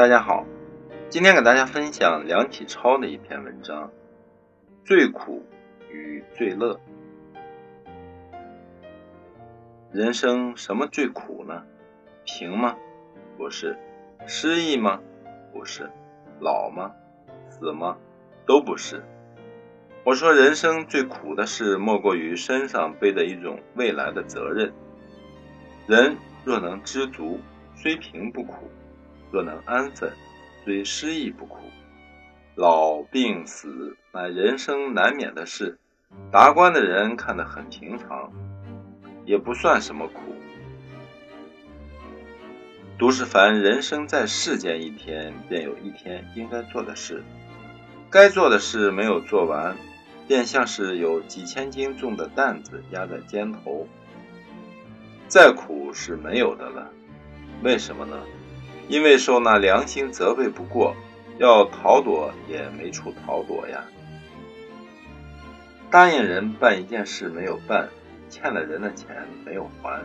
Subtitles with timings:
[0.00, 0.46] 大家好，
[1.10, 3.86] 今天给大家分享梁启超的一篇文章
[4.82, 5.44] 《最苦
[5.90, 6.80] 与最乐》。
[9.92, 11.62] 人生什么最苦呢？
[12.24, 12.74] 贫吗？
[13.36, 13.76] 不是。
[14.26, 15.02] 失意吗？
[15.52, 15.90] 不是。
[16.40, 16.92] 老吗？
[17.50, 17.98] 死吗？
[18.46, 19.04] 都不是。
[20.06, 24.72] 我说，人生最苦的事，莫过于身上背的一种未来的责任。
[25.86, 27.38] 人若能知足，
[27.74, 28.64] 虽贫不苦；
[29.30, 30.12] 若能安分，
[30.64, 31.58] 虽失意不苦。
[32.56, 35.78] 老病死乃人生难免的事，
[36.30, 38.32] 达官的人看得很平常，
[39.24, 40.20] 也不算什么苦。
[42.98, 47.22] 杜是凡人生在世间一天，便有一天应该做的事，
[48.10, 49.74] 该做的事没有做完，
[50.28, 53.86] 便像是有几千斤重的担子压在肩头。
[55.28, 56.90] 再苦是没有的了，
[57.62, 58.20] 为什么呢？
[58.90, 60.96] 因为受那良心责备不过，
[61.38, 63.84] 要逃躲也没处逃躲呀。
[65.88, 67.88] 答应人办一件事没有办，
[68.28, 70.02] 欠了人的钱没有还，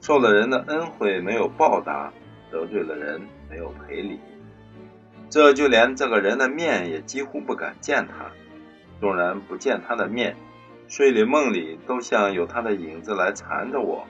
[0.00, 2.10] 受了人的恩惠没有报答，
[2.50, 4.18] 得罪了人没有赔礼，
[5.28, 8.30] 这就连这个人的面也几乎不敢见他。
[9.00, 10.34] 纵然不见他的面，
[10.88, 14.06] 睡里梦里都像有他的影子来缠着我。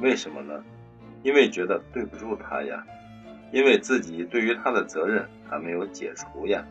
[0.00, 0.64] 为什么呢？
[1.22, 2.84] 因为觉得对不住他呀，
[3.50, 6.64] 因为自己对于他的责任还没有解除呀。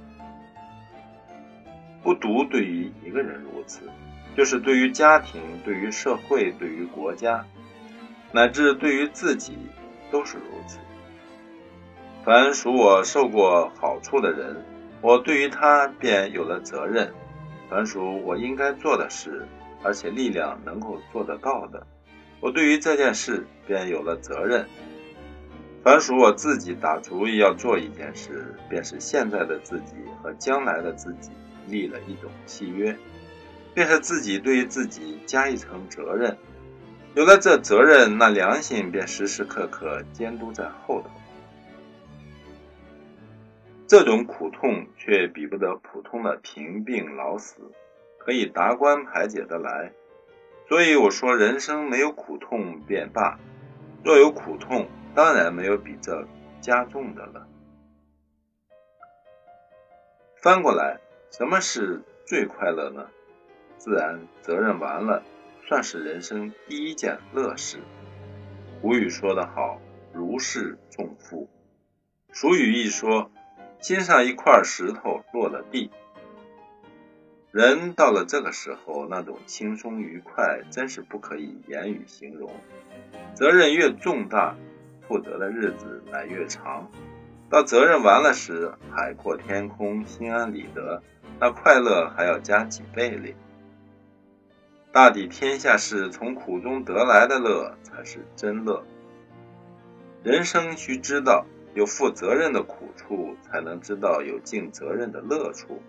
[2.03, 3.81] 不独对于一个人如此，
[4.35, 7.43] 就是对于家庭、对于社会、对于国家，
[8.31, 9.57] 乃至对于自己，
[10.11, 10.77] 都是如此。
[12.23, 14.63] 凡属我受过好处的人，
[15.01, 17.07] 我对于他便有了责任；
[17.69, 19.45] 凡属我应该做的事，
[19.83, 21.85] 而且力量能够做得到的。
[22.39, 24.65] 我对于这件事便有了责任。
[25.83, 31.31] 凡属我自己打主意要做一件事，便是现在的自己和将来的自己
[31.67, 32.93] 立了一种契约，
[33.73, 36.37] 便是自己对于自己加一层责任。
[37.15, 41.09] 有了这责任，那良心便时时刻刻监督在后头。
[43.87, 47.61] 这种苦痛却比不得普通的贫病老死，
[48.17, 49.93] 可以达观排解得来。
[50.67, 53.39] 所以我说，人生没有苦痛便罢；
[54.03, 56.27] 若有苦痛，当然没有比这
[56.61, 57.47] 加重的了。
[60.35, 60.99] 翻过来，
[61.31, 63.07] 什么是最快乐呢？
[63.79, 65.23] 自然责任完了，
[65.67, 67.79] 算是人生第一件乐事。
[68.79, 69.81] 古语说得好
[70.13, 71.49] ：“如释重负。”
[72.31, 73.31] 俗语一说
[73.81, 75.89] ：“心上一块石头落了地。”
[77.49, 82.53] 人到了这个时候，那种轻松愉快，真是不可以言语形容。
[83.33, 84.55] 责任越重大，
[85.07, 86.89] 负责的日子乃越长。
[87.49, 91.01] 到责任完了时，海阔天空，心安理得，
[91.39, 93.33] 那快乐还要加几倍哩。
[94.91, 98.83] 大抵天下事，从苦中得来的乐才是真乐。
[100.23, 105.81] 人生须知道，有负责任的苦处，才能知道有尽责任的乐处。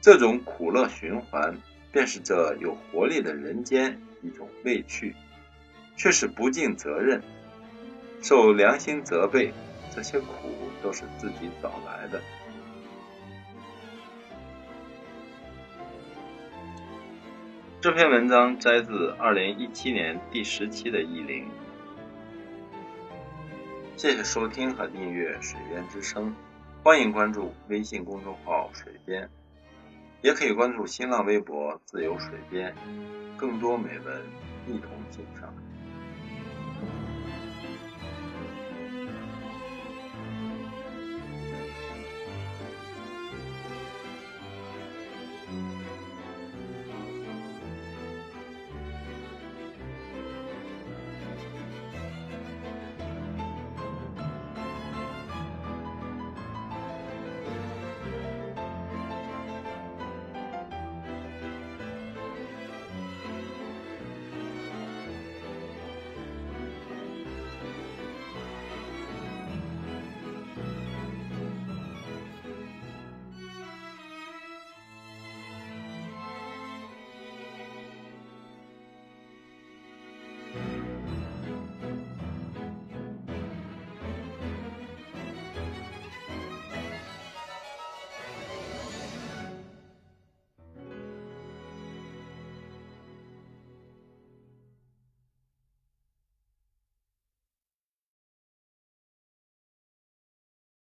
[0.00, 1.56] 这种苦乐循环，
[1.90, 5.16] 便是这有活力的人间一种乐趣，
[5.96, 7.22] 却是不尽责任，
[8.24, 9.52] 受良心责备，
[9.94, 10.26] 这些苦
[10.82, 12.22] 都是自己找来的。
[17.82, 21.44] 这篇文章摘自二零一七年第十期的《意林》，
[23.94, 26.30] 谢谢收听和订阅《水边之声》，
[26.82, 29.28] 欢迎关注微信公众号“水边”。
[30.24, 32.74] 也可以关注新浪微博“自由水边”，
[33.36, 34.22] 更多美文
[34.66, 35.52] 一同欣赏。